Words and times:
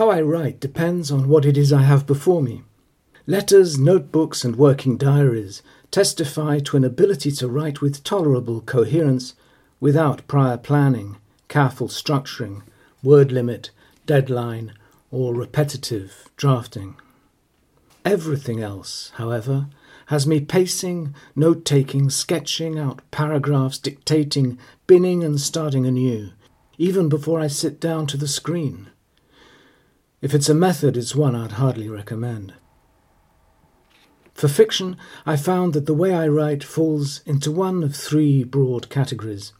How 0.00 0.08
I 0.08 0.22
write 0.22 0.60
depends 0.60 1.10
on 1.10 1.28
what 1.28 1.44
it 1.44 1.58
is 1.58 1.74
I 1.74 1.82
have 1.82 2.06
before 2.06 2.40
me. 2.40 2.62
Letters, 3.26 3.78
notebooks, 3.78 4.46
and 4.46 4.56
working 4.56 4.96
diaries 4.96 5.60
testify 5.90 6.58
to 6.60 6.78
an 6.78 6.84
ability 6.84 7.30
to 7.32 7.48
write 7.48 7.82
with 7.82 8.02
tolerable 8.02 8.62
coherence 8.62 9.34
without 9.78 10.26
prior 10.26 10.56
planning, 10.56 11.18
careful 11.48 11.86
structuring, 11.88 12.62
word 13.02 13.30
limit, 13.30 13.72
deadline, 14.06 14.72
or 15.10 15.34
repetitive 15.34 16.30
drafting. 16.38 16.96
Everything 18.02 18.62
else, 18.62 19.12
however, 19.16 19.66
has 20.06 20.26
me 20.26 20.40
pacing, 20.40 21.14
note 21.36 21.66
taking, 21.66 22.08
sketching 22.08 22.78
out 22.78 23.02
paragraphs, 23.10 23.76
dictating, 23.76 24.58
binning, 24.86 25.22
and 25.22 25.38
starting 25.38 25.84
anew, 25.84 26.30
even 26.78 27.10
before 27.10 27.38
I 27.38 27.48
sit 27.48 27.78
down 27.78 28.06
to 28.06 28.16
the 28.16 28.28
screen. 28.28 28.88
If 30.22 30.34
it's 30.34 30.48
a 30.48 30.54
method, 30.54 30.96
it's 30.96 31.14
one 31.14 31.34
I'd 31.34 31.52
hardly 31.52 31.88
recommend. 31.88 32.52
For 34.34 34.48
fiction, 34.48 34.96
I 35.26 35.36
found 35.36 35.72
that 35.74 35.86
the 35.86 35.94
way 35.94 36.14
I 36.14 36.28
write 36.28 36.64
falls 36.64 37.20
into 37.26 37.50
one 37.50 37.82
of 37.82 37.94
three 37.94 38.44
broad 38.44 38.88
categories. 38.88 39.52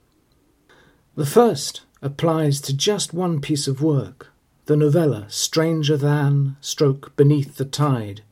The 1.17 1.27
first 1.27 1.83
applies 2.03 2.61
to 2.63 2.77
just 2.77 3.13
one 3.13 3.41
piece 3.41 3.69
of 3.69 3.83
work, 3.83 4.29
the 4.67 4.77
novella 4.77 5.27
Stranger 5.29 5.97
Than, 5.97 6.57
Stroke 6.61 7.15
Beneath 7.17 7.57
the 7.57 7.65
Tide, 7.65 8.23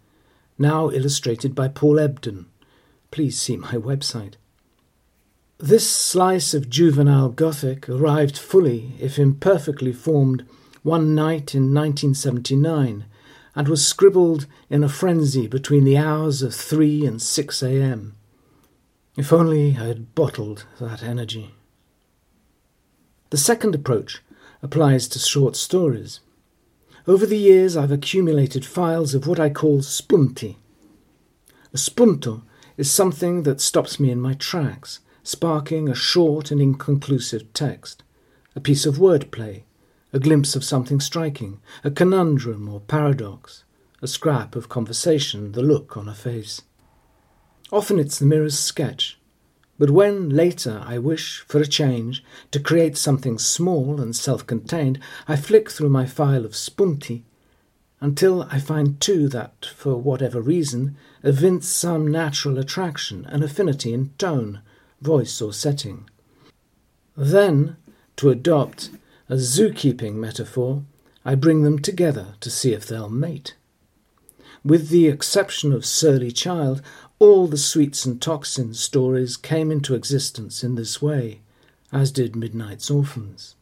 now 0.59 0.91
illustrated 0.91 1.55
by 1.55 1.69
Paul 1.69 1.99
Ebdon. 1.99 2.47
Please 3.11 3.41
see 3.41 3.57
my 3.57 3.73
website. 3.73 4.35
This 5.59 5.91
slice 5.91 6.55
of 6.55 6.71
juvenile 6.71 7.31
Gothic 7.31 7.89
arrived 7.89 8.39
fully, 8.39 8.93
if 9.01 9.19
imperfectly 9.19 9.93
formed, 9.93 10.47
one 10.83 11.15
night 11.15 11.55
in 11.55 11.75
1979 11.75 13.05
and 13.55 13.69
was 13.69 13.87
scribbled 13.87 14.47
in 14.71 14.85
a 14.85 14.89
frenzy 14.89 15.47
between 15.47 15.85
the 15.85 15.97
hours 15.97 16.43
of 16.43 16.55
3 16.55 17.07
and 17.07 17.21
6 17.21 17.63
a.m. 17.63 18.15
If 19.17 19.33
only 19.33 19.77
I 19.77 19.87
had 19.87 20.15
bottled 20.15 20.65
that 20.81 21.03
energy. 21.03 21.55
The 23.31 23.37
second 23.37 23.75
approach 23.75 24.23
applies 24.63 25.09
to 25.09 25.19
short 25.19 25.57
stories. 25.57 26.21
Over 27.07 27.27
the 27.27 27.39
years, 27.39 27.77
I've 27.77 27.91
accumulated 27.91 28.65
files 28.65 29.15
of 29.15 29.27
what 29.27 29.41
I 29.41 29.51
call 29.51 29.79
spunti. 29.81 30.57
A 31.73 31.77
spunto 31.77 32.43
is 32.77 32.91
something 32.91 33.43
that 33.43 33.61
stops 33.61 33.99
me 33.99 34.11
in 34.11 34.21
my 34.21 34.35
tracks, 34.35 35.01
sparking 35.23 35.89
a 35.89 35.95
short 35.95 36.51
and 36.51 36.61
inconclusive 36.61 37.53
text, 37.53 38.03
a 38.55 38.61
piece 38.61 38.87
of 38.87 38.97
wordplay, 38.97 39.63
a 40.13 40.19
glimpse 40.19 40.57
of 40.57 40.65
something 40.65 41.01
striking, 41.01 41.61
a 41.85 41.91
conundrum 41.91 42.69
or 42.69 42.81
paradox, 42.81 43.65
a 44.01 44.07
scrap 44.07 44.57
of 44.57 44.69
conversation, 44.69 45.53
the 45.53 45.63
look 45.63 45.97
on 45.97 46.09
a 46.09 46.15
face. 46.15 46.63
Often 47.71 47.99
it's 47.99 48.19
the 48.19 48.27
merest 48.27 48.65
sketch, 48.65 49.19
but 49.79 49.91
when 49.91 50.31
later 50.31 50.83
I 50.85 50.99
wish, 50.99 51.45
for 51.47 51.61
a 51.61 51.67
change, 51.67 52.25
to 52.51 52.59
create 52.59 52.97
something 52.97 53.39
small 53.39 54.01
and 54.01 54.15
self 54.15 54.47
contained, 54.47 54.99
I 55.29 55.37
flick 55.37 55.71
through 55.71 55.91
my 55.91 56.05
file 56.05 56.45
of 56.45 56.53
spunti 56.53 57.23
until 58.01 58.43
I 58.45 58.59
find 58.59 59.01
two 59.01 59.29
that, 59.29 59.67
for 59.75 59.97
whatever 59.97 60.41
reason, 60.41 60.97
evince 61.23 61.69
some 61.69 62.09
natural 62.09 62.59
attraction 62.59 63.25
an 63.27 63.43
affinity 63.43 63.93
in 63.93 64.11
tone, 64.19 64.63
voice, 65.01 65.41
or 65.41 65.53
setting. 65.53 66.09
Then, 67.17 67.77
to 68.17 68.31
adopt 68.31 68.91
a 69.29 69.35
zookeeping 69.35 70.15
metaphor, 70.15 70.85
I 71.25 71.35
bring 71.35 71.63
them 71.63 71.79
together 71.79 72.35
to 72.41 72.51
see 72.51 72.73
if 72.73 72.87
they'll 72.87 73.11
mate. 73.11 73.55
With 74.65 74.89
the 74.89 75.09
exception 75.09 75.73
of 75.73 75.85
Surly 75.85 76.33
Child, 76.33 76.83
all 77.19 77.47
the 77.47 77.59
Sweets 77.59 78.07
and 78.07 78.21
Toxins 78.21 78.81
stories 78.81 79.37
came 79.37 79.71
into 79.71 79.95
existence 79.95 80.65
in 80.65 80.75
this 80.77 81.03
way, 81.03 81.41
as 81.93 82.11
did 82.11 82.35
Midnight's 82.35 82.91
Orphans. 82.91 83.55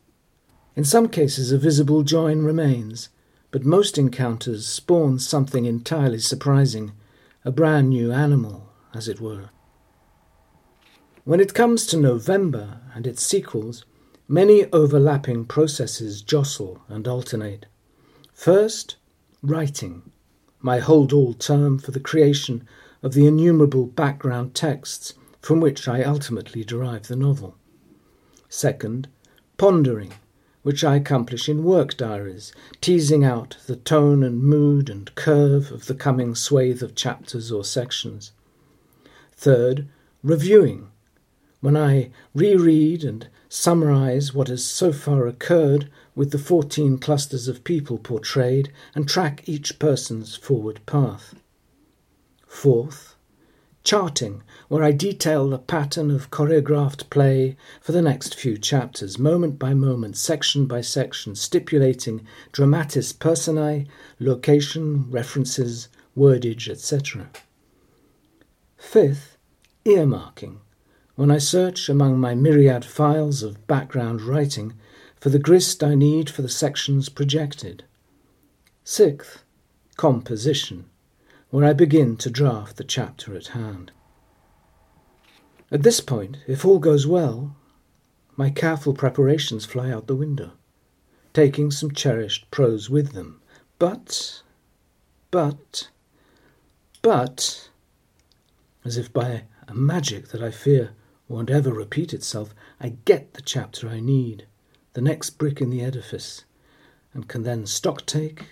In 0.77 0.85
some 0.85 1.09
cases, 1.09 1.53
a 1.53 1.59
visible 1.59 2.03
join 2.03 2.43
remains, 2.43 3.09
but 3.51 3.65
most 3.65 3.99
encounters 3.99 4.67
spawn 4.67 5.19
something 5.19 5.65
entirely 5.65 6.19
surprising, 6.19 6.93
a 7.45 7.51
brand 7.51 7.89
new 7.89 8.13
animal, 8.13 8.69
as 8.95 9.09
it 9.09 9.21
were. 9.21 9.51
When 11.25 11.41
it 11.41 11.55
comes 11.55 11.87
to 11.87 11.97
November 11.97 12.81
and 12.95 13.07
its 13.07 13.23
sequels, 13.23 13.85
Many 14.29 14.65
overlapping 14.73 15.45
processes 15.45 16.21
jostle 16.21 16.83
and 16.89 17.07
alternate. 17.07 17.67
First, 18.35 18.97
writing, 19.41 20.11
my 20.61 20.81
hold 20.81 21.13
all 21.13 21.33
term 21.33 21.79
for 21.79 21.93
the 21.93 22.01
creation 22.01 22.67
of 23.05 23.15
the 23.15 23.27
innumerable 23.27 23.87
background 23.87 24.53
texts 24.53 25.15
from 25.41 25.61
which 25.61 25.87
I 25.87 26.03
ultimately 26.03 26.65
derive 26.65 27.07
the 27.07 27.15
novel. 27.15 27.55
Second, 28.49 29.07
pondering, 29.59 30.13
which 30.65 30.83
I 30.83 30.97
accomplish 30.97 31.49
in 31.49 31.63
work 31.63 31.97
diaries, 31.97 32.53
teasing 32.81 33.23
out 33.23 33.57
the 33.69 33.77
tone 33.77 34.25
and 34.25 34.43
mood 34.43 34.91
and 34.91 35.15
curve 35.15 35.71
of 35.71 35.87
the 35.87 35.95
coming 35.95 36.35
swathe 36.35 36.83
of 36.83 36.97
chapters 36.97 37.53
or 37.53 37.63
sections. 37.63 38.33
Third, 39.37 39.87
reviewing, 40.25 40.91
when 41.67 41.77
I 41.77 42.11
reread 42.33 43.03
and 43.03 43.27
summarize 43.49 44.33
what 44.33 44.47
has 44.47 44.65
so 44.65 44.93
far 44.93 45.27
occurred 45.27 45.91
with 46.15 46.31
the 46.31 46.39
14 46.39 46.97
clusters 46.99 47.49
of 47.49 47.65
people 47.65 47.99
portrayed 47.99 48.73
and 48.95 49.09
track 49.09 49.43
each 49.47 49.81
person's 49.81 50.37
forward 50.37 50.79
path. 50.87 51.35
Fourth, 52.47 53.17
charting, 53.83 54.45
where 54.69 54.85
I 54.85 54.93
detail 54.93 55.51
the 55.51 55.59
pattern 55.59 56.09
of 56.13 56.31
choreographed 56.31 57.11
play 57.11 57.57
for 57.81 57.91
the 57.91 58.01
next 58.01 58.37
few 58.37 58.57
chapters, 58.57 59.19
moment 59.19 59.59
by 59.59 59.75
moment, 59.75 60.17
section 60.17 60.67
by 60.67 60.83
section, 60.83 61.35
stipulating 61.35 62.25
dramatis 62.53 63.13
personae, 63.13 63.87
location, 64.21 65.11
references, 65.11 65.89
wordage, 66.17 66.69
etc. 66.69 67.29
Fifth, 68.77 69.37
earmarking, 69.85 70.59
when 71.17 71.31
I 71.31 71.39
search 71.39 71.89
among 71.89 72.21
my 72.21 72.35
myriad 72.35 72.85
files 72.85 73.43
of 73.43 73.67
background 73.67 74.21
writing 74.21 74.75
for 75.19 75.31
the 75.31 75.39
grist 75.39 75.83
I 75.83 75.95
need 75.95 76.29
for 76.29 76.43
the 76.43 76.49
sections 76.49 77.09
projected. 77.09 77.85
Sixth, 78.85 79.43
composition, 79.97 80.85
where 81.49 81.65
I 81.65 81.73
begin 81.73 82.19
to 82.19 82.31
draft 82.31 82.77
the 82.77 82.85
chapter 82.85 83.35
at 83.35 83.49
hand. 83.49 83.93
At 85.71 85.83
this 85.83 86.01
point, 86.01 86.37
if 86.47 86.65
all 86.65 86.79
goes 86.79 87.07
well, 87.07 87.57
my 88.37 88.51
careful 88.51 88.93
preparations 88.93 89.65
fly 89.65 89.91
out 89.91 90.07
the 90.07 90.15
window, 90.15 90.53
taking 91.33 91.71
some 91.71 91.93
cherished 91.93 92.51
prose 92.51 92.91
with 92.91 93.13
them. 93.13 93.41
But, 93.79 94.43
but, 95.31 95.89
but, 97.01 97.71
as 98.85 98.99
if 98.99 99.11
by 99.13 99.45
a 99.67 99.75
magic 99.75 100.29
that 100.29 100.43
I 100.43 100.51
fear 100.51 100.91
won't 101.29 101.51
ever 101.51 101.73
repeat 101.73 102.15
itself, 102.15 102.55
I 102.81 102.97
get 103.05 103.35
the 103.35 103.43
chapter 103.43 103.89
I 103.89 104.01
need, 104.01 104.47
the 104.93 105.01
next 105.01 105.31
brick 105.31 105.61
in 105.61 105.71
the 105.71 105.83
edifice, 105.83 106.45
and 107.13 107.29
can 107.29 107.43
then 107.43 107.67
stock 107.67 108.07
take, 108.07 108.47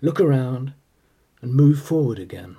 look 0.00 0.20
around, 0.20 0.72
and 1.42 1.54
move 1.54 1.80
forward 1.80 2.18
again. 2.18 2.56